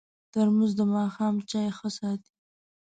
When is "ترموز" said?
0.31-0.71